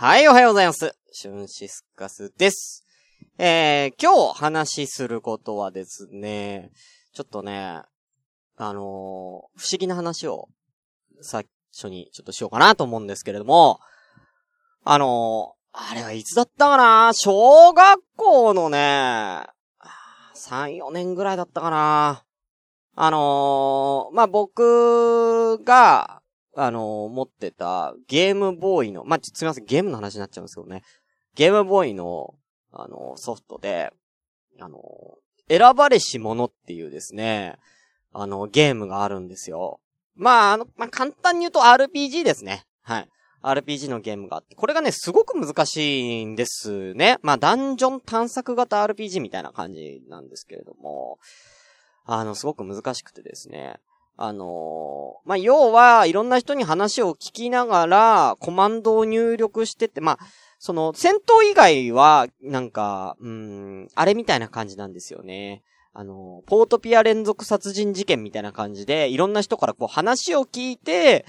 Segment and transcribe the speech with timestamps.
[0.00, 0.94] はい、おはようございます。
[1.10, 2.86] シュンシスカスです。
[3.36, 6.70] えー、今日話しすることはですね、
[7.12, 7.82] ちょっとね、
[8.56, 9.42] あのー、不思
[9.76, 10.50] 議な話を
[11.20, 13.80] 最初にちょっとしようかなと思うんですけれども、
[14.84, 17.12] あのー、あれはいつだったかな？
[17.12, 19.46] 小学校のね、
[20.36, 22.22] 3、4年ぐらいだったかな
[22.94, 26.22] あのー、まあ、僕が、
[26.60, 30.82] あの、持ってたゲームボーイの、まあ、すみません、ゲームの話になっちゃうんですけどね。
[31.36, 32.34] ゲームボーイの、
[32.72, 33.92] あの、ソフトで、
[34.58, 34.80] あの、
[35.48, 37.56] 選ばれし者っていうですね、
[38.12, 39.78] あの、ゲームがあるんですよ。
[40.16, 42.64] まあ、あの、まあ、簡単に言うと RPG ですね。
[42.82, 43.08] はい。
[43.40, 47.18] RPG のゲームがあって、これがね、すごく難しいんですね。
[47.22, 51.20] まあ、ダンジョン探索型 RPG みたいな感じなんですけれども、
[52.04, 53.76] あの、すごく難しくてですね。
[54.20, 60.18] あのー、まあ、要は、いろんな人に話を聞きながら、コマンドを入力してって、まあ、
[60.58, 65.62] その、戦闘以外は、なんか、うん、あれみたいな感じなんですよね。
[65.92, 71.24] あの、ポートピア連続殺人事件みたいな感じで、いろんな人からこう話を聞いて、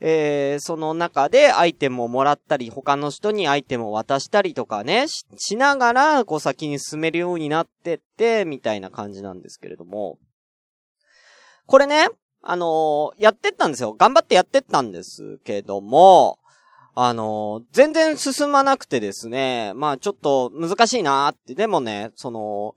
[0.00, 10.18] えー、その中でアイテムをもらったり、他の人にアイテムを渡したりとかね、ししながら、こう先に進めるようになってって、みたいな感じなんですけれども。
[11.66, 12.08] これね、
[12.46, 13.94] あのー、やってったんですよ。
[13.94, 16.38] 頑張ってやってったんですけども、
[16.94, 22.74] あのー、全然進まなくてですね、まあちょっと難しいなーって、でもね、その、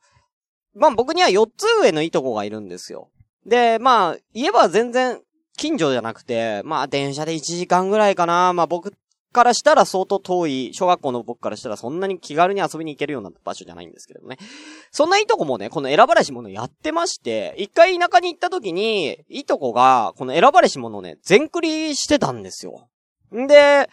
[0.74, 3.10] まあ僕には4つ上のいとこがいるんですよ。
[3.46, 5.22] で、まあ、言えば全然
[5.58, 8.54] 近所じゃなくて、まあ電車で1時間ぐらいかな。
[8.54, 8.94] まあ僕
[9.38, 14.38] からしたら相当遠い、小学校の僕からしたらそんなに気軽に遊びに行けるような場所じゃないんですけどね。
[14.90, 22.88] そんないいとこもね、この選ばれし者やってまして、一回田舎に行った時に、いいとこが、この選ばれし者ね、全クリしてたんですよ。
[23.36, 23.90] んで、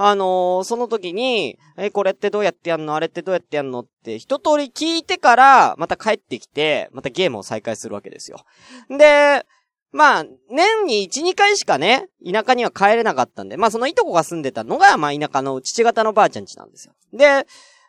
[0.00, 2.94] あのー、その時に、え、これってどうやってやんの？
[2.94, 3.80] あれってどうやってやんの？
[3.80, 8.38] って一通り聞いてから、また帰ってきて、またゲームを再開するわけですよ。
[8.96, 9.44] で、
[9.92, 16.94] まあ、年に1、2回しかね、田舎には帰れなかったんで、まあそのいとこが住んでたのが、まあ田舎の父方のばあちゃん家なんですよ。
[17.12, 17.46] で、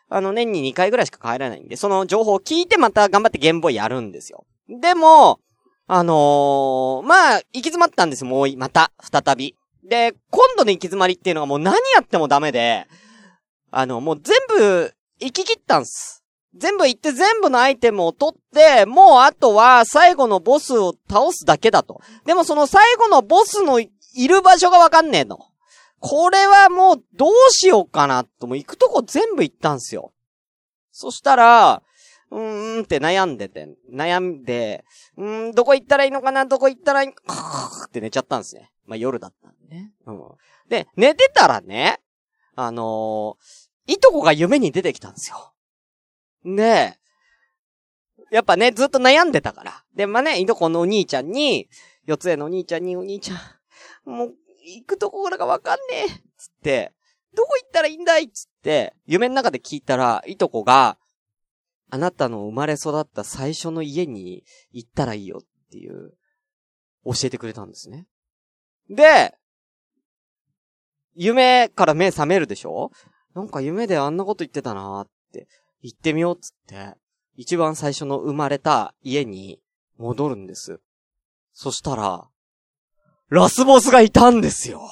[0.08, 4.44] あの年に2回ぐらいしか帰れないんで、その情報を聞いてまた頑張ってゲームボーイやるんですよ。
[4.68, 5.40] でも、
[5.86, 9.56] あのー、まあ、行き詰まったんですもう、また、再び。
[9.82, 12.86] で、今度の行き詰まりっていうのがもう何やってもダメで、
[13.72, 16.19] あの、もう全部、行き切ったんす。
[16.56, 22.00] 全部行って全部のアイテムを取って、もうあとは最後のボスを倒すだけだと。
[22.26, 23.88] でもその最後のボスのい
[24.28, 25.38] る場所がわかんねえの。
[26.00, 30.12] これはもうどうしようかなと、もう行くとこ全部行ったんすよ。
[30.90, 31.82] そしたら、
[32.30, 34.84] うーんって悩んでて、悩んで、
[35.16, 38.72] うーん、どこ行ったらいいのかなどこ行ったらいいのかって寝ちゃったんですね。
[38.86, 39.92] まあ夜だったんでね。
[40.06, 40.20] うん。
[40.68, 42.00] で、寝てたらね、
[42.56, 45.52] あのー、いとこが夢に出てきたんですよ。
[46.44, 46.96] で、
[48.30, 49.84] やっぱね、ずっと悩んでたから。
[49.94, 51.68] で、まあね、いとこのお兄ちゃんに、
[52.06, 54.34] 四つへのお兄ちゃんに、お兄ちゃん、もう、
[54.64, 56.20] 行くところがわかんねえつっ
[56.62, 56.92] て、
[57.34, 58.30] どこ行ったらいいんだい？
[58.30, 60.98] つって、夢の中で聞いたら、いとこが、
[61.90, 66.12] あなたの生まれ育った最初の家に行ったらいいよっていう、
[67.04, 68.06] 教えてくれたんですね。
[68.88, 69.34] で、
[71.14, 72.90] 夢から目覚めるでしょ？
[73.34, 75.48] なんか夢であんなこと言ってたなーって
[75.82, 76.94] 行ってみようっつって、
[77.36, 79.60] 一番最初の生まれた家に
[79.98, 80.80] 戻るんです。
[81.52, 82.26] そしたら、
[83.28, 84.82] ラスボスがいたんですよ。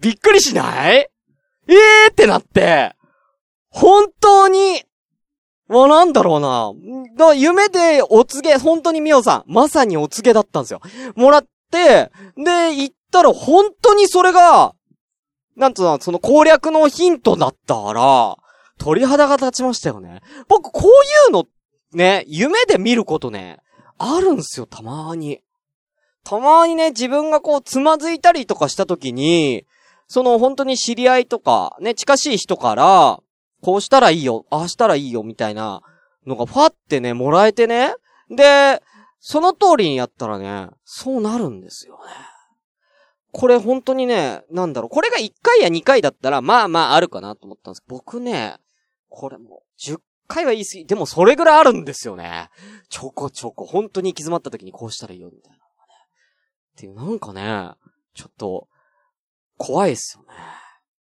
[0.00, 1.08] びっくりしない？
[1.68, 2.94] ええーってなって、
[3.70, 4.82] 本当に、
[5.68, 6.40] わ、なんだろう
[7.18, 7.34] な。
[7.34, 10.80] 夢でお告げ、本当にミオさん、まさにお告げだったんですよ。
[11.16, 14.74] もらって、で、行ったら本当にそれが、
[15.56, 18.36] なんつうの、その攻略のヒントだったから、
[18.78, 20.20] 鳥肌が立ちましたよね。
[20.48, 20.88] 僕、こうい
[21.28, 21.44] うの、
[21.92, 23.58] ね、夢で見ることね、
[23.98, 25.40] あるんすよ、たまーに。
[26.24, 29.64] たまーにね、自分がこう、つまずいたりとかした時に、
[30.08, 33.20] その本当に知り合いとか、ね、近しい人から、
[33.62, 35.82] こうしたらいいよ、ああしたらいいよ、みたいな
[36.26, 37.94] のがファってね、もらえてね。
[38.28, 38.82] で、
[39.20, 42.12] その通りにやったらね、そうなるんですよね。
[43.32, 48.56] これ本当にね、なんだろう、これが1回や2回だったら、まあまああるかなと思ったんです僕ね、
[49.08, 50.86] これもう、10回は言い過ぎ。
[50.86, 52.50] でもそれぐらいあるんですよね。
[52.88, 55.62] ちょこちょこ、本当に行き詰まった時にこうしたらいいよ、みたいなね。
[56.72, 57.72] っていう、なんかね、
[58.14, 58.68] ちょっと、
[59.58, 60.28] 怖いっすよね。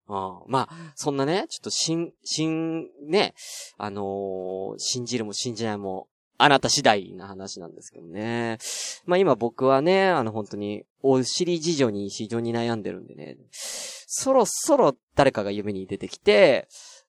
[0.08, 0.50] うん。
[0.50, 3.34] まあ、そんなね、ちょっと、しん、しん、ね、
[3.78, 6.08] あのー、信じるも信じないも、
[6.38, 8.58] あなた次第な話なんですけどね。
[9.04, 13.36] まあ今僕はね、あの本当に、お尻事情に非常に悩んでるんでね。
[13.52, 16.66] そろそろ誰かが夢に出てきて、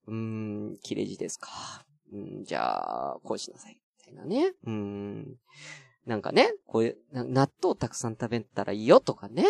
[0.07, 0.15] うー
[0.73, 1.50] ん、切れ字ですか。
[2.11, 3.79] うん、じゃあ、こうしなさい。
[4.00, 4.53] みたいなね。
[4.65, 5.35] うん。
[6.05, 9.45] なんかね、こういう、納豆たくさん食べたらいいよとかね。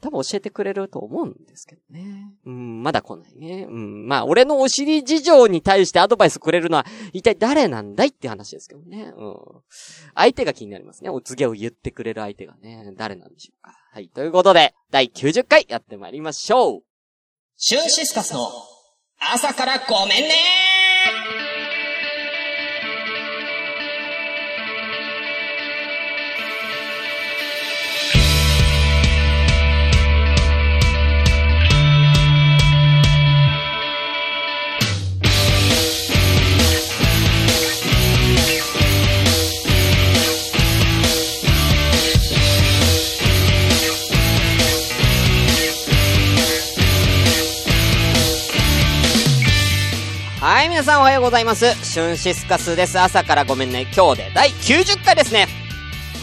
[0.00, 2.34] 多分教えてくれると思うんですけどね。
[2.44, 3.68] うん、まだ来ないね。
[3.70, 9.12] うん、まあ、俺のお尻事情に対してアドバイスくれるのは、一体誰なんだいって話ですけどね。
[9.16, 9.36] うん。
[10.16, 11.10] 相手が気になりますね。
[11.10, 13.78] お告げを言ってくれる相手がね、誰なんでしょうか。
[13.92, 14.08] はい。
[14.08, 16.82] ということで、第90回やってまいりましょう。
[17.56, 18.40] シュンシスカスの
[19.30, 20.71] 朝からごめんね
[50.62, 51.74] はい、皆さんおはようございます。
[51.84, 52.96] シュンシスカスです。
[52.96, 53.88] 朝からごめんね。
[53.96, 55.48] 今日で第90回ですね。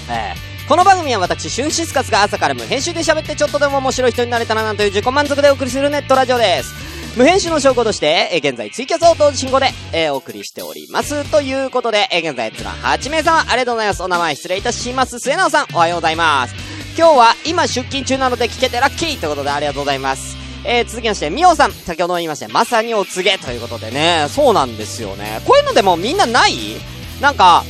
[0.10, 6.74] えー、この番組は私、シュンシスカスが朝から無編集で喋ってちょっとでも面白い人になれたらなという自己満足でお送りするネットラジオです。
[7.18, 11.30] 無編集の証拠として、えー、現在ツイキャスを同時進行で、えー、お送りしております。
[11.30, 14.04] ということで、えー、現在閲覧8名様、ありがとうございます。
[14.04, 15.20] お名前失礼いたします。
[15.20, 16.56] 末直さん、おはようございます。
[16.98, 20.39] 今日は今出勤中なので聞けてラッキーということでありがとうございます。
[20.66, 21.72] えー、続きまして、みおさん。
[21.72, 25.42] 先ほども言いましたまさにお告げということでね、そうなんですよね。
[25.46, 26.76] こういうのでもみんなない？
[27.22, 27.64] なんか、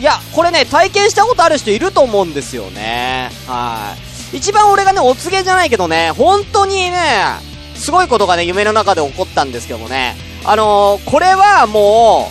[0.00, 3.30] いや、これね、体験したことある人いると思うんですよね。
[3.46, 3.96] は
[4.32, 4.36] い。
[4.36, 7.32] 一番俺がね、お告げじゃないけどね、本当にね、
[7.74, 10.14] すごいことがね、夢の中で起こったんですけどもね。
[10.44, 12.30] あのー、これはも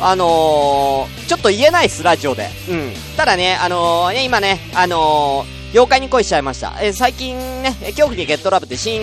[0.00, 2.50] う、あのー、ちょっと言えないっす、ラジオで。
[2.68, 2.92] うん。
[3.16, 6.74] ただね、あのー、ね、今ね、あのー、妖怪に恋しちゃいました。
[6.80, 9.00] えー、最近ね、恐怖にゲットラブって新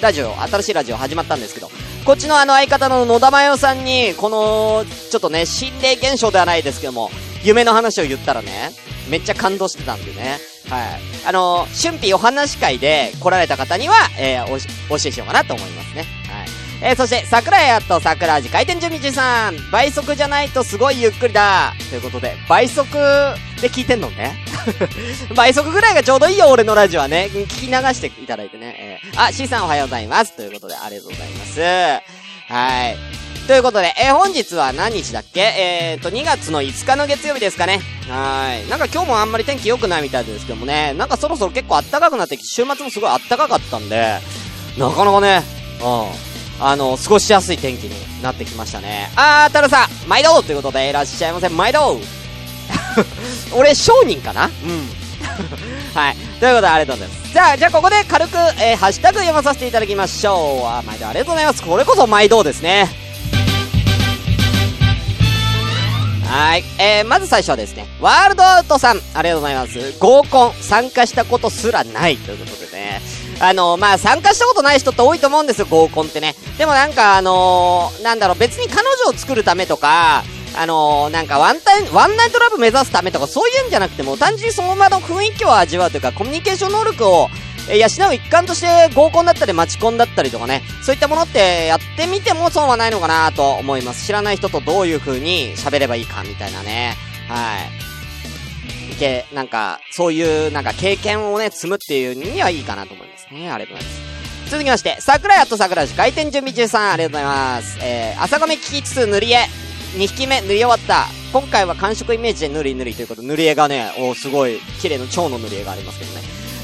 [0.00, 1.70] ラジオ、新しいラジオ始まったんですけど、
[2.04, 7.10] こっちのあの相方の野田真代さんに、この、ちょっとね、心霊現象ではないですけども、
[7.42, 8.72] 夢の話を言ったらね、
[9.10, 10.38] めっちゃ感動してたんでね。
[10.68, 11.00] はい。
[11.26, 16.04] あのー、春辟お話会で来られた方には、えー、お教えしようかなと思いますね。
[16.28, 16.37] はい。
[16.80, 19.56] えー、そして、桜屋と桜味回転準備中さん。
[19.72, 21.74] 倍速じゃないとすごいゆっくりだ。
[21.90, 22.92] ということで、倍速
[23.60, 24.36] で聞いてんのね。
[25.34, 27.30] 倍速ぐらいがちょうどいいよ、俺のラジオはね。
[27.32, 28.76] 聞き流していただいてね。
[28.78, 30.36] えー、あ、C さんおはようございます。
[30.36, 31.60] ということで、ありがとうございます。
[31.60, 32.96] はい。
[33.48, 35.40] ということで、えー、本日は何日だっけ？
[35.40, 37.80] えーと、2月の5日の月曜日ですかね。
[38.08, 38.68] はい。
[38.68, 40.92] なんか今日もあんまり天気良くないみたいですけどもね。
[40.92, 44.18] なんかそろそろ結構暖かくなってきて、週末もすごい暖かかったんで、
[44.76, 45.42] なかなかね、
[45.80, 46.27] うん。
[46.60, 49.10] あの、過ごしやすい天気になってきましたね。
[49.16, 51.98] あー、たるさん、毎度ということで、いらっしゃいませ、毎度
[53.54, 54.46] 俺、商人かな？
[54.46, 54.88] うん。
[55.94, 56.16] はい。
[56.40, 57.32] ということで、ありがとうございます。
[57.32, 60.66] じゃあ、じゃあ、ここで軽く、えー、ハッシュタグ読まさせていただきましょう。
[60.66, 61.62] あ、毎度ありがとうございます。
[61.62, 62.88] これこそ毎度ですね。
[66.26, 66.64] はい。
[66.78, 69.94] えー、まず最初はですね、ワールドアウトさん、ありがとうございます。
[69.98, 73.00] 合コン、参加したことすらないということでね。
[73.40, 76.34] あのまあ、参加したことない人って多いと思うんですよ、合コンってね。
[76.58, 80.24] でもなんか、あのー、なんだろう、別に彼女を作るためとか、
[80.56, 87.28] あのー、なんかワンタイム、ワンナイトラブ目指すためとかそういうんじゃなくても、単純にその場の雰囲気を味わうというか、コミュニケーション能力を、
[87.70, 94.06] え養う一環として合コンだったりマチコンだったりとかね、そういったものってやってみても損はないのかなと思います。
[94.06, 96.96] 知らない人とどういう風に喋ればいいかみたいなね。
[97.28, 97.88] はい。
[98.98, 103.50] け、なんか、そういう、なんか経験をね、積むっていうにはいいかなと思いますね。
[103.50, 104.04] ありがとうございま
[104.46, 104.50] す。
[104.50, 107.78] 続きまして、桜屋と桜地開店準備中さん、ありがとうございます。
[107.82, 109.46] えー、朝米聞きつつ塗り絵。
[109.96, 111.06] 2匹目塗り終わった。
[111.32, 116.22] 今回は完食イメージで塗り塗りということで、塗り絵がね、おすごい、綺麗な蝶の塗り絵がありますけどね。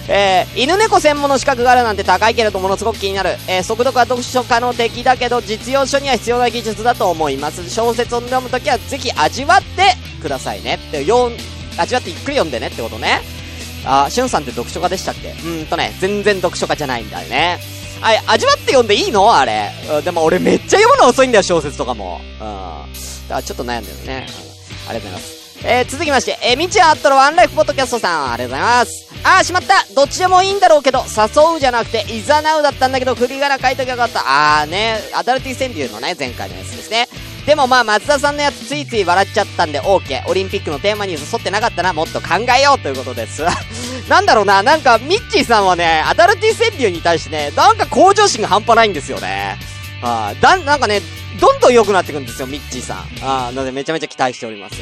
[0.09, 3.31] えー、犬猫専門の資格があるなんて高いけれどものすごく気になる。
[3.49, 7.69] えー、速読は読書可能的だけど、実用書には必要な技術だと思います。
[7.71, 10.75] 小説を読むときはぜひ味わってくださいね。
[10.75, 11.37] って、4、
[11.79, 13.21] 味わってゆっくり読んでねってことね。
[13.87, 15.33] あ、しゅんさんって読書家でしたっけ？
[15.33, 17.59] うんとね、全然読書家じゃないんだよね。
[18.01, 19.35] あれ、味わって読んでいいの？
[19.35, 19.71] あれ。
[20.05, 22.21] でも俺めっちゃ読むの遅いんだよ、小説とかも。
[22.23, 22.39] うん。
[22.39, 22.87] だか
[23.29, 24.27] らちょっと悩んでるね。
[24.89, 25.45] ありがとうございます。
[25.67, 29.09] えー、続きまして、えー、みちあっとるワンライフポッドキャストさん、ありがとうございます。
[29.23, 34.21] あー、しまったどっちでもいいんだろうけど、誘うじゃなくて、いざなうだったんだけど、振り仮名書いときゃよかった。
[34.61, 37.09] あーね、アダルティ川柳のね、前回のやつですね。
[37.47, 40.27] でもまあ、松田さんのやつついつい笑っちゃったんで OK。
[40.27, 43.43] オリンピックのテーマに沿ってなかったな、もっと考えようということです。
[44.09, 49.59] なんだろうな、なんか、ミッチーさんはね、アダルティ川柳に対してね、なんか向上心が半端ないんですよね。
[50.03, 51.03] あだ、なんかね、
[51.39, 53.09] どんどん良くなってくんですよ、ミッチーさん。
[53.21, 54.77] あなのでめちゃめちゃ期待しております。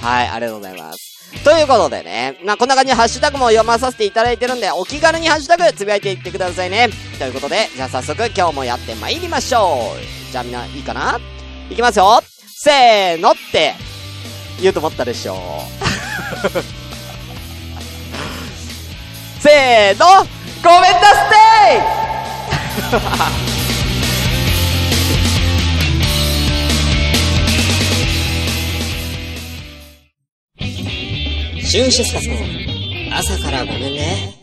[0.00, 1.18] はい、ありがとうございます。
[1.44, 6.88] ということでね、まあ、こんな感じでハッシュタグも読まさせていただいてるんで、お気軽にハッシュタグつぶやいていってくださいね。
[7.18, 10.32] ということで、じゃあ早速今日もやって参りましょう。
[10.32, 11.20] じゃあみんないいかな？
[11.70, 12.22] いきますよ。
[12.60, 13.74] せーのって
[14.60, 15.38] 言うと思ったでしょう。
[19.40, 20.06] せーの
[20.64, 21.38] ごめんなステ
[31.64, 32.34] シュンシスカスの
[33.14, 34.34] 朝からごめんね。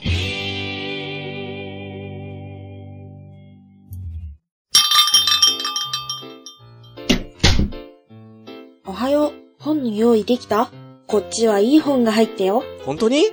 [10.15, 10.71] 用意できた？
[11.07, 12.63] こっちはいい本が入ったよ。
[12.85, 13.25] 本当に？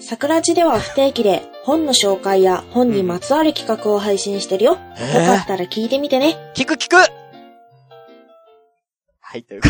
[0.00, 4.72] 桜地では不定期で本の紹介や本にまつわる企画を配信してるよ。
[4.72, 6.36] よへかえったら聞いてみてね。
[6.56, 6.96] 聞く聞く
[9.20, 9.68] はい、というこ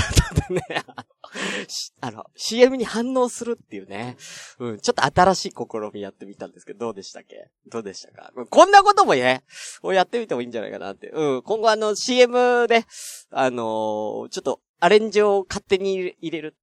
[0.49, 4.17] とでね、 あの、しあの CM に反応するっていうね、
[4.59, 5.57] うん、ちょっと新しい試
[5.93, 7.51] みやってみたんですけど、どうでしたっけ？
[7.67, 8.33] どうでしたか？
[8.49, 9.43] こんなこともね、
[9.83, 11.09] をやってみてもいいんじゃないかなって。
[11.09, 12.85] うん、今後あの CM で、
[13.31, 16.57] あのーちょっとアレンジを勝手に入れる、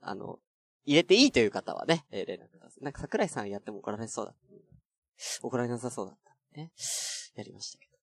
[0.00, 0.38] あの、
[0.84, 2.84] 入れていいという方はね、えー連絡ください。
[2.84, 4.34] なんか桜井さんやっても怒られそうだ。
[5.42, 6.60] 怒られなさそうだった。
[6.60, 6.72] ね。
[7.34, 7.96] やりましたけど。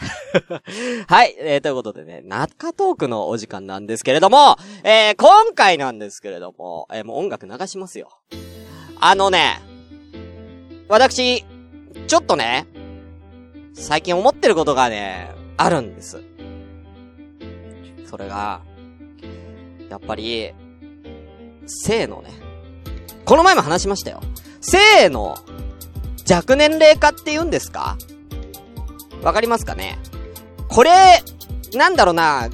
[1.08, 8.08] はい、えー、ということでね、中トークのお時間なんですけれども、えー、今回なんですけれども、えー、もう音楽流しますよ。
[9.00, 9.60] あのね、
[10.88, 11.44] 私、
[12.06, 12.66] ちょっとね、
[13.74, 16.22] 最近思ってることがね、あるんです。
[18.06, 18.62] それが、
[19.90, 20.54] やっぱり、
[21.66, 22.30] 性のね、
[23.26, 24.20] この前も話しましたよ。
[24.62, 25.36] 性の
[26.24, 27.98] 弱年齢化って言うんですか？
[29.22, 29.98] わかりますかね？
[30.68, 31.22] これ、
[31.74, 32.48] なんだろうな、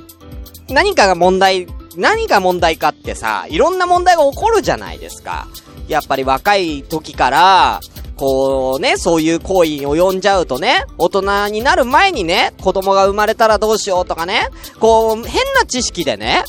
[0.69, 1.67] 何かが問題、
[1.97, 5.47] 何が問題かってさ、いろんな問題が起こるじゃないですか。
[5.89, 7.81] やっぱり若い時から、
[8.17, 14.49] こうね、そういう行為に及んじゃうとね、大人になる前にね、子供が生まれたらどうしようとかね、
[14.81, 16.45] こう、変な知識でね、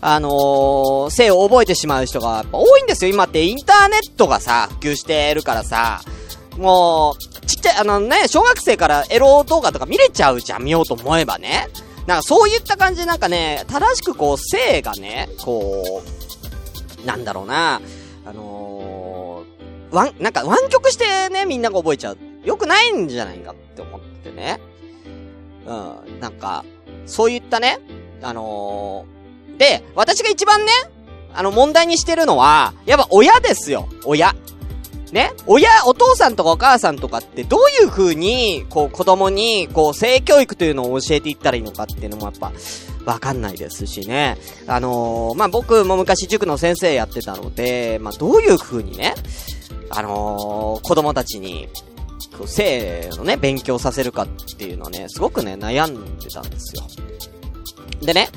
[0.00, 3.12] あのー、性を覚えてしまう人が多いんですよ。
[3.12, 6.00] 今ってインターネットがさ、普及してるからさ、
[6.56, 11.68] もう、ちっちゃい、あのね、小学生からエロ動画とか見れちゃうじゃん、見ようと思えばね。
[12.06, 16.02] なんかそういった感じでなんかね、正しくこう、性がね、こ
[17.02, 17.80] う、なんだろうな、
[18.24, 22.18] あのー、わん、なんか湾曲してね、みんなが覚えちゃう。
[22.44, 24.60] よくないんじゃないかって思ってね。
[25.66, 26.64] うん、なんか、
[27.06, 27.78] そういったね、
[28.22, 29.17] あのー、
[29.58, 30.72] で、私が一番ね、
[31.34, 34.34] あの問題にしてるのは、やっぱ親ですよ、親。
[35.12, 35.32] ね？
[35.46, 42.52] 親、お父さんとかお母さんとかってどういう風に、こう子供に、こう性教育というのを教えていったらいいのかっていうのもやっぱ、
[43.06, 44.36] わかんないですしね。
[44.66, 49.14] あのー、まあ、僕も昔塾の先生やってたので、まあ、どういう風にね、
[49.88, 51.68] あのー、子供たちに、
[52.36, 56.82] こう性のね、勉強させるかっていうのはね、すごくね、悩んでたんですよ。
[58.02, 58.28] でね、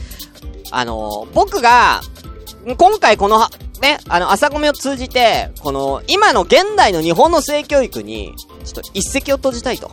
[0.71, 2.01] あのー、僕が、
[2.77, 3.39] 今回この、
[3.81, 9.91] ね、あの、朝ごめを通じて、この、今の現代の日本の性教育に、ちょっと一石を投じたいと、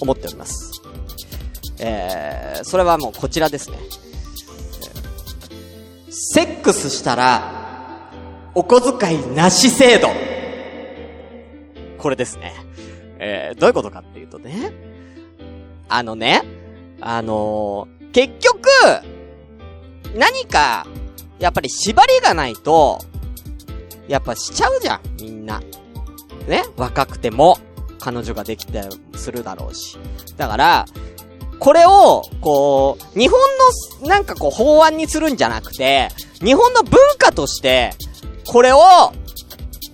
[0.00, 0.70] 思っております。
[1.80, 3.78] えー、それはもうこちらですね。
[6.10, 8.10] セックスしたら、
[8.54, 10.08] お小遣いなし制度。
[11.98, 12.54] これですね。
[13.18, 14.72] えー、どういうことかっていうとね、
[15.88, 16.42] あのね、
[17.00, 18.60] あのー結局、
[20.14, 20.86] 何か、
[21.38, 22.98] やっぱり縛りがないと、
[24.08, 25.60] やっぱしちゃうじゃん、みんな。
[26.46, 26.64] ね？
[26.76, 27.58] 若くても、
[27.98, 29.98] 彼女ができたりするだろうし。
[30.36, 30.86] だから、
[31.58, 33.38] これを、こう、日本
[34.02, 36.08] の、なんかこう、法案にするんじゃなくて、
[36.40, 37.92] 日本の文化として、
[38.46, 38.78] これを、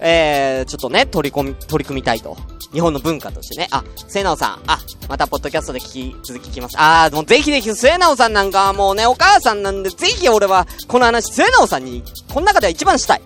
[0.01, 2.39] えー、ちょっとね、取り込み、取り組みたいと。
[2.73, 3.69] 日本の文化としてね。
[3.71, 4.63] あ、末直さん。
[4.67, 6.77] あ、またポッドキャストで聞き、続き聞きます。
[6.79, 13.23] あー、もうぜひぜひ、末直さんなんかはもうね、お母さんなんで、ぜひ俺は、この話、末直さんに、この中では一番したい。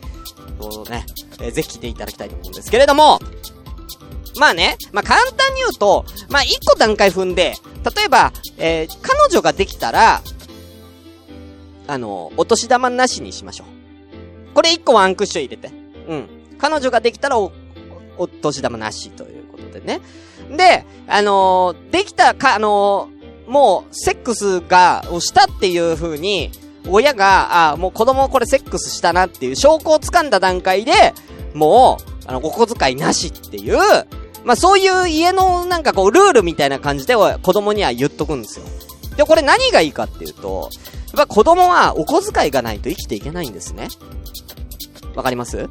[0.60, 1.04] そうね、
[1.40, 3.18] えーぜひ聞いていただきたいと思うんですけれども、
[4.38, 7.54] まあね、まあ簡単に言うと、まあ一個段階踏んで、
[7.96, 10.22] 例えば、えー彼女ができたら、
[11.88, 14.54] あの、お年玉なしにしましょう。
[14.54, 15.74] これ一個ワンクッション入れて。
[16.08, 16.28] うん。
[16.58, 17.50] 彼女ができたらお、
[18.18, 19.31] お年玉なしということ
[19.72, 20.00] でね。
[20.56, 26.52] で、あのーできたか、あのーもう、セックスが、をしたっていう風に、
[26.88, 31.14] 親が、あもう子供これセックスしたなっていう証拠を掴んだ段階で、
[31.52, 33.78] もう、あの、お小遣いなしっていう、
[34.44, 38.64] まあ、そういう家のなんかこう、ルールみたいな感じで子供には言っとくんですよ。
[39.16, 40.70] で、これ何がいいかっていうと、
[41.14, 43.88] やっぱ子供はお小遣いがないと生きていけないんですね。
[45.14, 45.68] わかります？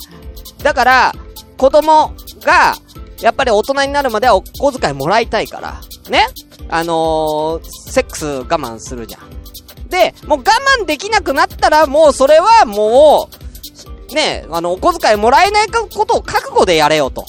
[0.61, 1.15] だから、
[1.57, 2.75] 子供が、
[3.21, 6.27] やっぱり大人になるまではお小遣いもらいたいから、ね？
[6.69, 9.89] あのー、セックス我慢するじゃん。
[9.89, 10.43] で、もう我
[10.81, 13.29] 慢できなくなったら、もうそれはも
[14.09, 17.25] う、ね、あの、お小遣いもらえないことを覚悟でやれよと。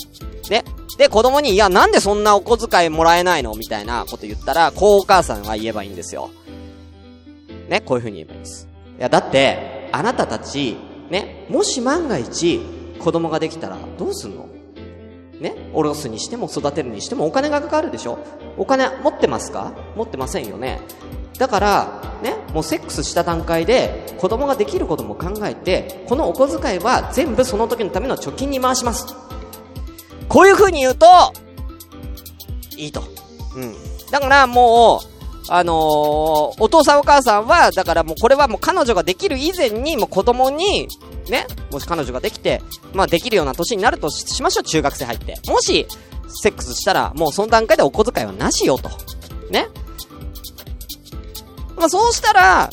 [0.49, 0.64] ね？
[0.99, 6.30] で、子供に、いや、なんでそんなお小遣いもらえないのみたいなこと言ったら、こうお母さんが言えばいいんですよ。
[7.68, 8.68] ね、こういう風に言えばいいんです。
[8.99, 10.76] いや、だって、あなたたち、
[11.11, 12.61] ね、もし万が一、
[12.99, 14.49] 子供ができたら、どうすんの？
[15.42, 18.18] ね、おろすにしても育てるにしてもお金がかかるでしょ？
[18.56, 19.72] お金持ってますか？
[19.96, 20.80] 持ってませんよね。
[21.38, 29.06] だから、ね、もうセックスした段階で子供ができることも考えて、このお小遣いは全部その時のための貯金に回します。
[30.28, 31.06] こういう風に言うと、
[32.78, 33.02] いいと。
[33.56, 33.75] うん。
[34.11, 35.06] だからもう、
[35.49, 35.76] あのー
[36.62, 40.87] お父さんお母さんは、だからもうこれはもう彼女ができる以前に、もう子供に、
[41.29, 42.62] ね、もし彼女ができて、
[42.93, 45.37] まあできるような年になるとしましょう、中学生入って。
[45.49, 45.87] もし、
[46.43, 48.91] セックスしたら、もうその段階でお小遣いはなしよと。
[49.50, 49.69] ね。
[51.76, 52.71] まあそうしたら、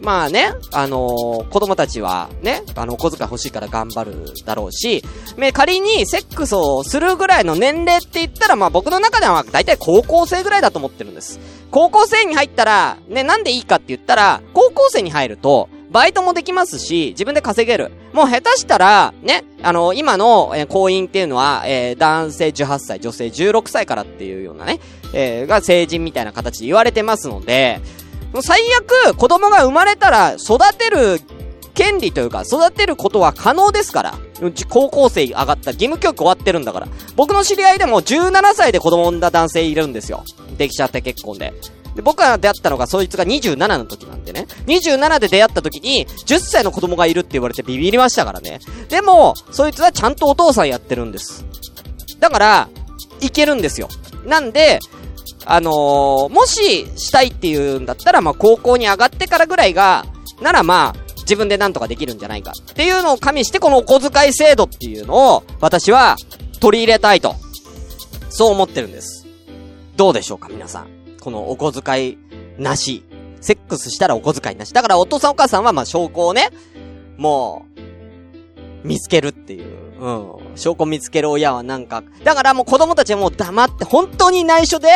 [0.00, 5.02] まあね、あのー子供たちはね、あの、お小遣い欲しいから頑張るだろうし、
[5.36, 11.40] め、仮にセックスをするぐらいの年齢って言ったら、まあ僕の中では大体高校生ぐらいだと思ってるんです。
[11.70, 17.90] 高校生に入ったら、ね、なんでいいかって言ったら、高校生に入ると、バイトもできますし、自分で稼げる。
[18.12, 24.78] もう下手したら、ね、あの、今の、えー婚姻っていうのは、えー男性18歳、女性16歳からっていうようなね、
[25.14, 27.80] えーが成人みたいな形で言われてますので、
[28.34, 28.60] もう最
[29.06, 31.22] 悪、子供が生まれたら、育てる
[31.72, 34.18] 権利というか、育てることは可能ですから。
[34.42, 36.88] うち高校生上がった義務教育終わってるんだから。
[37.16, 40.24] 僕の知り合いでも17歳で子供産んだ男性いるんですよ。
[40.58, 41.54] できちゃって結婚で。
[41.96, 44.46] で、僕が出会ったのがそいつが27の時なんでね。
[44.66, 48.60] 27で出会った時に、10歳の子供がいるって言われてビビりましたからね。
[48.88, 51.44] でも、そいつはちゃんとお父さんやってるんです。
[52.20, 52.68] だから、
[53.20, 53.88] いけるんですよ。
[54.26, 54.78] なんで、
[55.46, 60.04] あのー、もし、したいっていうんだったら、まあ、高校に上がってからぐらいが、
[60.42, 62.52] ならまあ、自分でなんとかできるんじゃないか。
[62.52, 66.16] っていうのを加味して、このお小遣い制度っていうのを、私は、
[66.60, 67.36] 取り入れたいと。
[68.28, 69.26] そう思ってるんです。
[69.96, 70.95] どうでしょうか、皆さん。
[71.26, 72.18] このお小遣い
[72.56, 73.02] なし。
[73.40, 74.72] セックスしたらお小遣いなし。
[74.72, 76.50] だからお父さんお母さんは、まあ、証拠をね、
[77.16, 77.66] も
[78.84, 80.00] う、見つけるっていう。
[80.00, 80.56] うん。
[80.56, 84.88] 証拠見つける親はなんか、だからもう子供たちはもう黙って、本当に内緒で、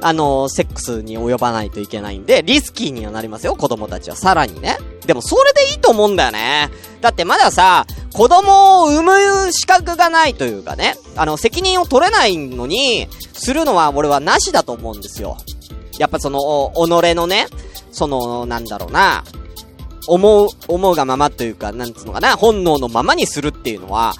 [0.00, 4.16] あの、セックスに及ばないといけないんで、リスキーにはなりますよ、子供たちは。
[4.16, 4.76] さらにね。
[5.06, 6.70] でもそれでいいと思うんだよね。
[7.00, 15.36] だってまださ、子供を産む資格がないというかね、あの、責任を取れないのに、するのは俺はなしだと思うんですよ。
[15.98, 17.46] やっぱその、己のね、
[17.92, 19.24] その、なんだろうな、
[20.08, 24.14] 思う、思うがままというか、なんつうのかな、本能のままにするっていうのは、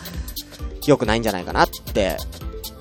[0.86, 2.16] 良くないんじゃないかなって、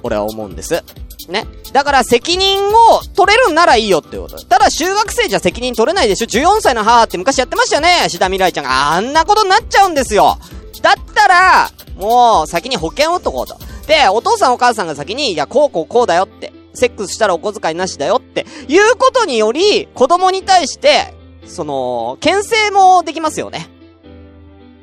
[0.03, 0.83] 俺は思うんです。
[1.29, 1.45] ね。
[1.73, 4.43] だから責任を取れるんならいいよってこと。
[4.45, 8.93] ただ中学生じゃ責任取れないでしょ ?14 歳の母って昔やってましたよね志田未来ちゃんが。
[8.93, 10.37] あんなことになっちゃうんですよ。
[10.81, 13.57] だったら、もう先に保険を取っとこうと。
[13.87, 16.53] で、お父さんお母さんが先に、いや、こうこうこうだよって。
[16.75, 18.45] セックスしたらお小遣いなしだよって。
[18.67, 21.13] いうことにより、子供に対して、
[21.45, 23.69] その、牽制もできますよね。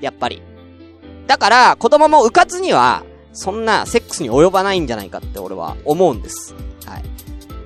[0.00, 0.42] やっぱり。
[1.26, 6.54] だから、子供も迂闊には、そんなセックスに及ばないんじゃないかって俺は思うんです。
[6.86, 7.02] はい。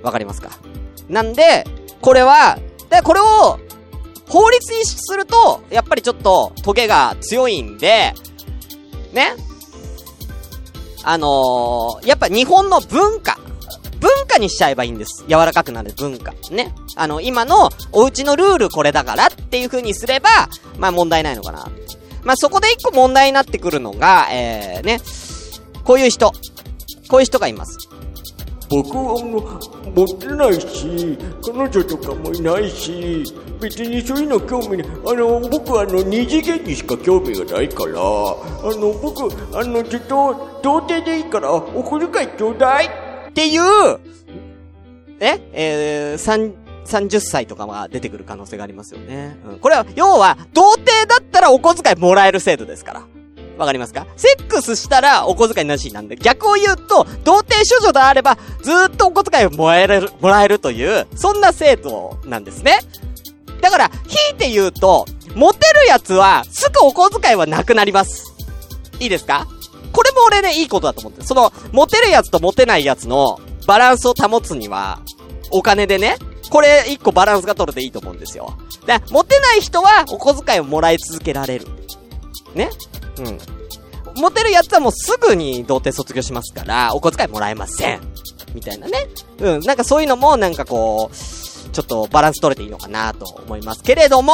[0.02, 0.50] わかりますか？
[1.08, 1.64] なんで、
[2.00, 2.58] これは、
[2.90, 3.58] で、これを、
[4.28, 8.14] 法律にすると、やっぱりちょっと、トゲが強いんで、
[9.12, 9.34] ね？
[11.04, 13.38] あのー、やっぱ日本の文化、
[14.00, 15.24] 文化にしちゃえばいいんです。
[15.28, 16.32] 柔らかくなる文化。
[16.50, 16.74] ね？
[16.96, 20.28] あの、今の、お家のルールこれだからっていう風にすれば、
[20.78, 21.68] まあ問題ないのかな。
[22.22, 25.00] まあそこで一個問題になってくるのが、えー、ね、
[25.86, 26.32] こういう人。
[27.08, 27.78] こういう人がいます。
[28.68, 33.24] 僕はもう持ってないし、彼女とかもいないし、
[33.60, 34.86] 別にそういうの興味ない。
[34.88, 42.86] あの、僕はあの、二次元にしか興味がないから、あの、僕、あの、ずっと、童貞でいいから、お小遣いちょうだい。
[42.86, 44.00] っていう、
[45.20, 45.38] え？
[45.52, 46.52] えー、三、
[46.84, 49.38] 30歳とかが出てくる可能性がありますよね。
[49.48, 49.58] うん。
[49.60, 53.02] これは、要は、童貞だったらお小遣いもらえる制度ですから。
[53.56, 54.06] わかりますか？
[54.16, 62.80] セックスしたらお小遣いなしなんで、逆を言うと、童貞処女であれば、ずーっとお小遣いをもらえる、もらえるという、そんな制度なんですね。
[63.60, 68.34] だから、引いて言うと、モテるやつは、すぐお小遣いはなくなります。
[69.00, 69.46] いいですか？
[69.92, 71.24] これも俺ね、いいことだと思って。
[71.24, 75.00] その、モテるやつとモテないやつのバランスを保つには、
[75.50, 76.16] お金でね、
[76.50, 78.56] これ一個バランスが取れていいと思うんですよ。
[78.86, 81.66] で、モテない人はお小遣いをもらい続けられる。
[82.54, 82.70] ね？
[83.18, 83.38] うん。
[84.20, 88.00] モテるやつはもうすぐに童貞卒業しますから、お小遣いもらえません。
[88.54, 89.08] みたいなね。
[89.38, 91.16] うん、なんかそういうのもなんかこう、
[91.70, 94.32] ちょっとバランス取れていいのかなと思いますけれども、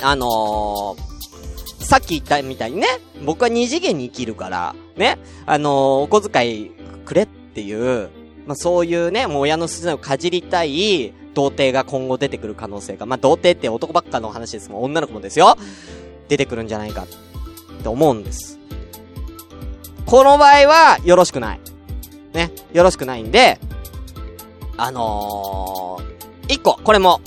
[0.00, 2.86] あのー、さっき言ったみたいにね、
[3.24, 5.72] 僕は二次元に生きるから、ね、あのー、
[6.04, 6.70] お小遣い
[7.04, 8.10] くれっていう、
[8.46, 15.56] まあ、そういうね、もう親の筋をかじりたい、童貞が今後出てくる可能性が、まあ、童貞って男ばっかの話ですもん、女の子もですよ。
[16.28, 17.06] 出てくるんじゃないか、っ
[17.78, 18.58] て思うんです。
[20.06, 21.60] この場合は、よろしくない。
[22.32, 23.58] ね、よろしくないんで、
[24.76, 27.20] あのー、一個、これも、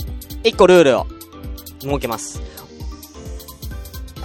[0.44, 1.08] 一個ルールを、
[1.82, 2.42] 設けます。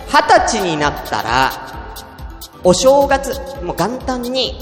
[0.09, 1.53] 二十歳になったら、
[2.65, 4.55] お正月、もう元旦に、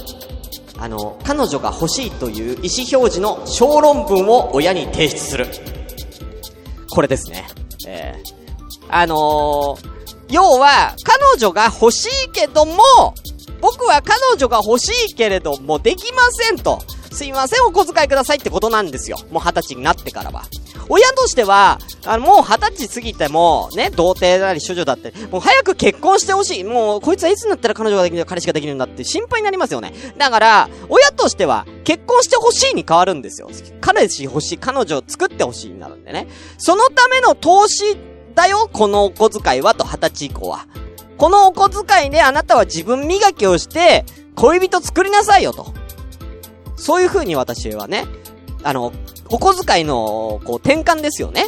[0.78, 5.46] あの、彼女が欲しいという意思表示の小論文を親に提出する。
[6.90, 7.46] これですね。
[7.86, 9.93] えー、あのー、
[10.34, 12.82] 要は、彼女が欲しいけども、
[13.60, 16.82] 僕は彼女が欲しいけれども、できませんと。
[17.12, 19.16] すいません、お小遣いくださいってことなんですよ。
[19.30, 20.42] もう二十歳になってからは。
[20.88, 26.64] 親としては、あの、もう二十歳過ぎても、ね、童貞なり処女だって、もう早く結婚してほしい。
[26.64, 29.94] もう、こいつはいつになったら彼女ができる彼氏ができるんだって心配になりますよね。
[30.18, 33.48] だから、親としては、結婚してほしいに変わるんですよ。
[33.80, 36.26] 彼氏欲しい、彼女を作ってほしいになるんでね。
[36.58, 37.96] そのための投資
[38.34, 40.66] だよ、このお小遣いは、と二十歳以降は。
[41.16, 45.72] このお小遣いであなたは自分磨きをして、恋人作りなさいよ、と。
[46.76, 48.04] そういう風に私はね、
[48.62, 48.92] あの、
[49.30, 51.46] お小遣いの、こう、転換ですよね。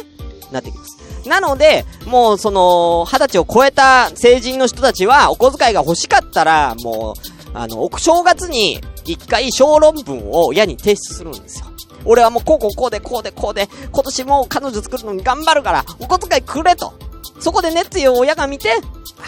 [0.51, 0.97] なってきます。
[1.27, 11.67] なので、もう、その、二十歳を超えた成人の人たちは、お小遣いが欲しかったら、もう、あの、お正月に、一回小論文を親に提出するんですよ。
[12.07, 16.93] 俺はもうこうこうこうでこうでこうで、今年も彼女作るのに頑張るから、お小遣いくれと。
[17.39, 18.73] そこで熱意を親が見て、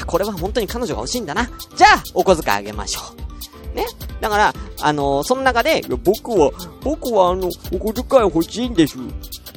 [0.02, 1.46] あ、これは本当に彼女が欲しいんだな。
[1.76, 3.02] じゃあ、お小遣いあげましょ
[3.74, 3.76] う。
[3.76, 3.86] ね。
[4.20, 8.98] だから、あのー、その中で、僕は、僕はあの、お小遣い欲しいんです。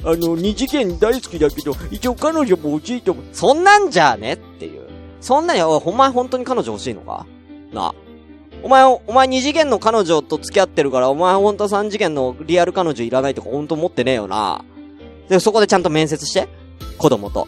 [0.05, 3.23] あの、二次元大好きだけど、一応彼女も欲しいと思う。
[3.33, 4.83] そんなんじゃねっていう。
[5.21, 7.25] そんなに、お前本当に彼女欲しいのか？
[7.71, 7.95] なあ。
[8.63, 14.63] お前、お前二次元の彼女と付き合ってるから、お前ほんと三次元のリアル彼女いらないとかほんと思ってねえよな。
[15.27, 16.47] で、そこでちゃんと面接して。
[16.97, 17.45] 子供と。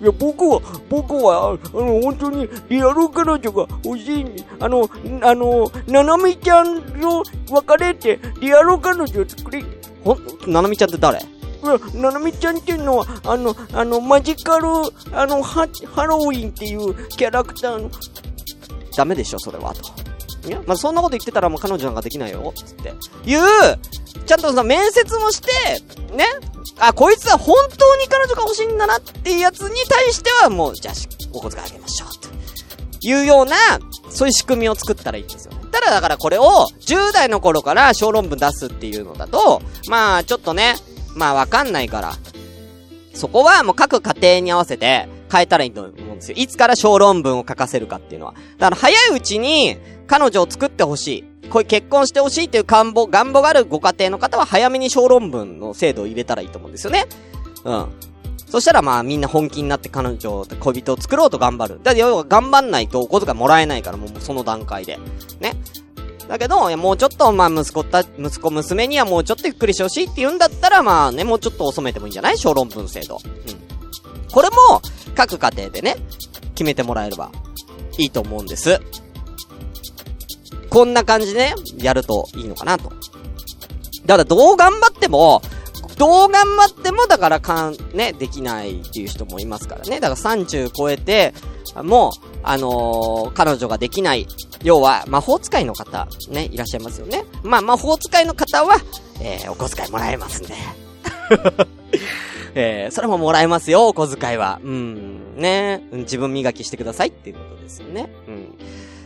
[0.00, 0.60] いや、僕は、
[0.90, 4.26] 僕は、あの、本当に、リアル彼女が欲しい
[4.60, 4.90] あの、
[5.22, 9.64] あの、ななみちゃんと別れて、リアル彼女作り。
[10.04, 11.18] ほん、ななみちゃんって誰？
[11.18, 11.22] い
[11.64, 14.66] や、ななみちゃんっていうのは、あの、あの、マジカル、
[15.12, 17.90] あの、ハ、ハロウィンっていうキャラクターの。
[18.96, 20.01] ダメでしょ、それは、と。
[20.44, 22.94] いや、まあ、そんなこと言ってたらもう彼女なんかできないよ、つって。
[23.24, 23.46] 言う、
[24.26, 25.48] ちゃんとさ、面接もして、
[26.14, 26.26] ね、
[26.78, 30.94] あ、こいつは本当に彼女が欲しいんだなっていうやつに対してはもう、じゃあ、
[31.32, 32.28] お小遣いあげましょう、と
[33.06, 33.56] いうような、
[34.10, 35.52] そういう仕組みを作ったらいいんですよ。
[35.70, 40.74] ただだからこれを、10代の頃から小論文出すっていうのだと、まあ、ちょっとね、
[41.14, 42.12] まあわかんないから、
[43.14, 46.36] そこはもう各家庭に合わせて変えたらいいと思うんですよ。
[46.38, 48.34] いつから小論文を書かせるかっていうのは。
[48.58, 49.76] だから早いうちに、
[50.12, 51.48] 彼女を作ってほしい。
[51.48, 57.06] こういう結婚してほしいという願望、願望があるご家庭の方は早めに小論文の制度を入れたらいいと思うんですよね。
[57.64, 57.86] うん。
[58.46, 61.80] そしたらまあみんな本気になって彼女、恋人を作ろうと頑張る。
[61.82, 64.98] だって要は頑張んないとお小遣いもらえないからもうその段階で。
[65.40, 65.54] ね。
[66.28, 72.36] だけど、もうちょっと、まあ、息子た、息子、娘にはもうちょっとゆっくりしてほしいって言うんだったら、まあね、もうちょっと遅めてもいいんじゃない？
[72.36, 73.18] 小論文制度。
[73.24, 74.30] うん。
[74.30, 74.82] これも、
[75.14, 75.96] 各家庭でね、
[76.54, 77.30] 決めてもらえれば
[77.96, 78.78] いいと思うんです。
[80.72, 82.90] こんな感じでね、やるといいのかなと。
[84.06, 85.42] だからどう頑張っても、
[85.98, 90.00] どう頑張ってもだからかん、ね、できないっていう人もいますからね。
[90.00, 91.34] だから30超えて、
[91.82, 94.26] もう、あのー、彼女ができない。
[94.62, 97.26] 要は、魔法使いの方、ね、いらっしゃいますよね。
[97.42, 98.76] まあ、魔法使いの方は、
[99.20, 100.54] えー、お小遣いもらえますんで。
[102.54, 104.58] えー、それももらえますよ、お小遣いは。
[104.64, 108.10] うん、ね、自分磨きしてくださいっていうことですよね。
[108.26, 108.58] うん。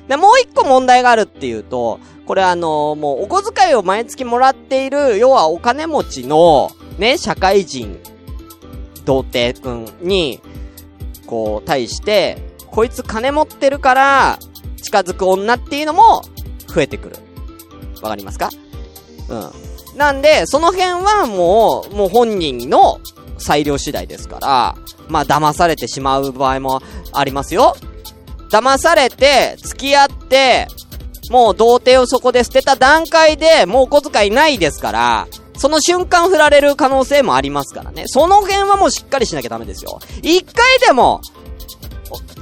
[0.09, 7.99] で、もう一個問題があるっていうと、これあのー、もうお小遣いを毎月もらっている、要はお金持ちの、ね、社会人、
[9.05, 10.41] 童貞くんに、
[11.27, 12.39] こう、対して、
[12.69, 14.39] こいつ金持ってるから、
[14.83, 16.23] 近づく女っていうのも、
[16.69, 17.17] 増えてくる。
[18.03, 18.51] わかりますか？
[19.29, 19.35] う
[19.95, 19.99] ん。
[19.99, 23.01] なんで、その辺はもう、もう本人の
[23.39, 24.77] 裁量次第ですから、
[25.09, 26.81] まあ騙されてしまう場合も
[27.13, 27.77] ありますよ。
[28.51, 30.69] 騙されて、付き合って、
[31.31, 38.05] もう童貞をそこで捨てた段階でもうお小遣いないですから、その瞬間振られる可能性もありますからね。
[38.07, 39.99] その辺はもうしっかりしなきゃダメですよ。
[40.23, 41.21] 一回でも、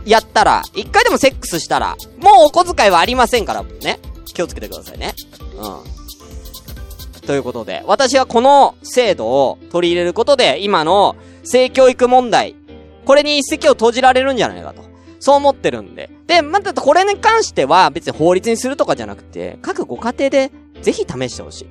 [0.05, 3.99] やったら、一回でもセックスしたら、もうお小遣いはありませんからね。
[4.35, 5.15] 気をつけてくださいね。
[5.57, 5.69] う
[7.21, 7.25] ん。
[7.27, 12.55] ということで、私はこの制度を取り入れることで、今の性教育問題、
[13.07, 14.83] これに一石を投じられるんじゃないかと。
[15.25, 16.11] そう思ってるんで。
[16.27, 21.67] で、またこれに関しては別に法律にするとかじゃなくて、各ご家庭でぜひ試してほしい。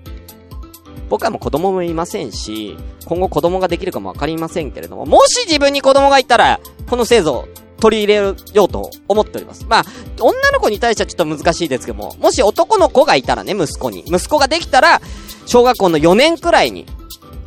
[1.07, 7.47] 僕はもう子供もいませんし、今後子供ができるかもわかりませんけれども、もし自分に子供がいたら、この制度を
[7.79, 8.15] 取り入れ
[8.55, 9.67] ようと思っております。
[9.69, 9.83] まあ、
[10.19, 13.99] 女の子に対してはちょっと難しいですけども、もし男の子がいたらね、息子に。
[14.07, 14.99] 息子ができたら、
[15.45, 16.87] 小学校の4年くらいに、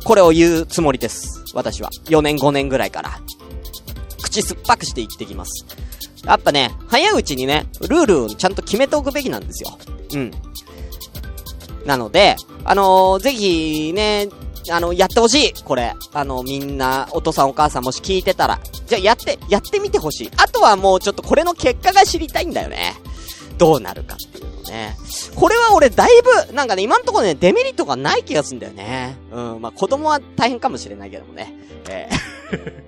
[0.05, 1.43] これを言うつもりです。
[1.53, 1.89] 私は。
[2.05, 3.19] 4年5年ぐらいから。
[4.37, 5.65] 口酸っぱくして生きてきます。
[6.25, 9.77] やっぱね、早いうちにね、ルールをちゃんと決めておくべきなんですよ。
[10.13, 10.31] うん。
[11.85, 14.29] なので、あのー、ぜひね、
[14.69, 15.93] あの、やってほしいこれ。
[16.13, 18.59] あの、みんな、お父さんお母さんもし聞いてたら。
[18.85, 20.31] じゃあ、やって、やってみてほしい。
[20.35, 22.95] あとはもうちょっとこれの結果が知りたいんだよね。
[23.57, 24.97] どうなるかっていうのね。
[25.35, 26.09] これは俺だい
[26.47, 29.15] ぶ、なんかね、今んとこね、デメリットがない気がするんだよね。
[29.31, 31.53] うん、まあ、子供は大変かもしれないけどもね。
[31.87, 32.86] えー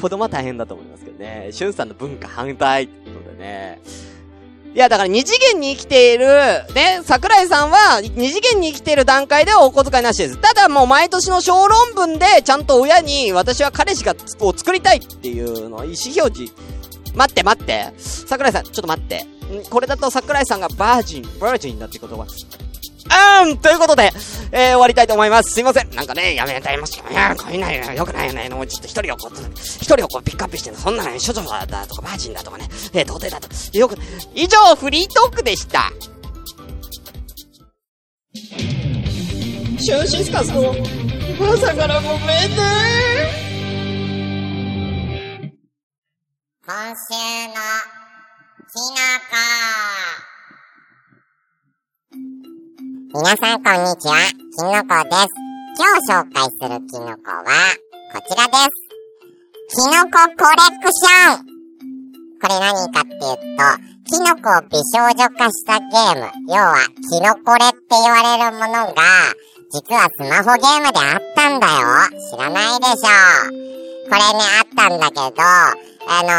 [0.00, 1.48] 子供は大変だと思いますけどね。
[1.50, 3.80] しゅんさんの文化反対ってことでね。
[4.74, 6.26] いや、だから二次元に生きている、
[6.74, 10.38] ね、桜井さんは二次元に生きている段階ではお小遣いなしです。
[10.38, 16.52] ただもう毎年の小論文でちゃんと親に私は彼氏がを作りたいっていうのを意思表示。
[17.14, 17.92] 待って待って。
[17.96, 19.26] 桜井さん、ちょっと待って。
[19.70, 22.26] これだと桜井さんがバージン、バージンになって言葉。
[23.08, 24.12] うーんということで、
[24.52, 25.52] えー、終わりたいと思います。
[25.52, 25.90] すいません。
[25.94, 27.10] なんかね、やめたいました。
[27.10, 28.48] いや、こういうのよよくないよね。
[28.48, 30.74] もうちょっと一人をこう、一人をこうピックアップして。
[30.74, 33.54] そんなのね、処女だとか、バージンだとかね、えー、童貞だとか。
[33.72, 33.96] よく、
[34.34, 35.90] 以上、フリートークでした。
[39.80, 40.74] シュンシスカスの
[41.40, 43.08] 朝からごめんね。
[46.66, 47.54] 今週の
[48.68, 50.27] きのこ。
[53.10, 54.20] 皆さんこんにちは、
[54.52, 55.28] きのこです。
[55.78, 57.44] 今日紹介するきのこは、
[58.12, 58.88] こちらです。
[59.70, 61.58] きのこコレクション
[62.40, 66.76] これ何かっていうと、キノコを美少女化したゲーム、要は、
[67.10, 69.02] キノコレって言われるものが、
[69.72, 71.76] 実はスマホゲームであったんだよ。
[72.30, 73.08] 知らないでしょ
[73.48, 73.68] う。
[74.08, 75.42] これね、あったんだけど、
[76.08, 76.32] あの、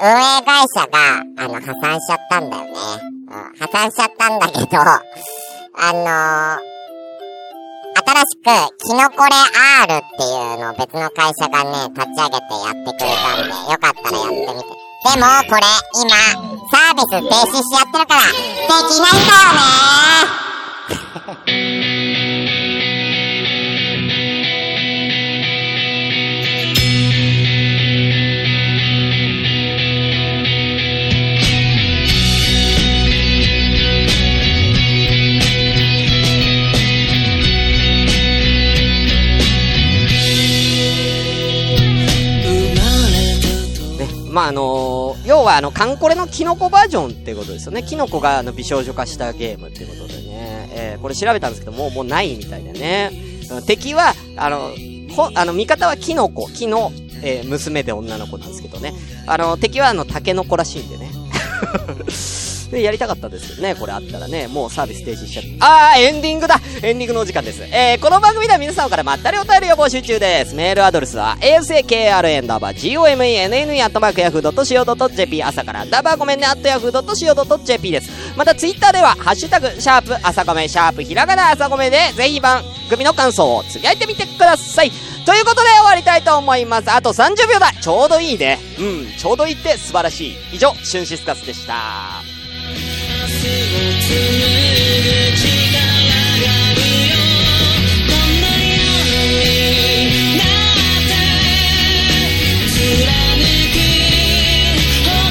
[0.00, 2.70] 運営会社が、あの、破産しちゃったんだよね。
[3.28, 4.66] うん、破産しちゃったんだけど、
[5.76, 6.60] あの
[7.94, 8.44] 新しく、
[8.86, 14.80] キノコレ R っていうのを別の会社がね、立ち上げてやってくれたんで、よかったらやってみて。
[15.02, 15.62] でも、これ、
[16.02, 16.10] 今、
[16.70, 18.36] サービス停止しちゃってるから、で
[18.88, 19.54] きないんだよ
[21.46, 21.79] ね
[44.40, 47.82] まあ、あのー要はあの、カンコレのキノコバージョンってことですよね。
[47.82, 50.70] キノコがあの、美少女化したゲームってことでね。
[50.72, 53.10] えー、これ調べたんですけど、もう、もうないみたいでね。
[53.66, 54.70] 敵は、あの、
[55.14, 56.90] ほ、あの、味方はキノコ、木の、
[57.22, 58.94] えー娘で女の子なんですけどね。
[59.26, 61.10] あの、敵はあの、タケノコらしいんでね。
[62.70, 65.56] で、やりたかったですけどね、これあったらね、もうサービス停止しちゃって。
[65.60, 67.62] あー、エンディングだエンディングのお時間です。
[67.64, 70.54] えー、この番組では皆様からまったりお便りを募集中です。
[70.54, 78.10] メールアドレスは、asakr ダバ gomenn アットマークヤフー .co.jp 朝からダバーごめんね、アットヤフー .co.jp です。
[78.36, 84.92] また、ツイッターでは、ハッシュタグ、シャープ朝ごめ、シャープひらがな朝ごめで、ぜひ番組の感想をつぶやいてみてください。
[85.26, 86.90] ということで終わりたいと思います。
[86.90, 88.58] あと30秒だちょうどいいね。
[88.78, 90.36] うん、ちょうどいいって素晴らしい。
[90.52, 92.39] 以上、シュンシスカスでした。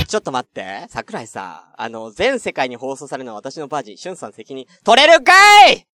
[0.09, 0.87] ちょっと待って。
[0.89, 1.81] 桜井さん。
[1.81, 5.33] あの、全世界に放送されるのは私のバージン、シュンさん責任取れるか
[5.69, 5.88] い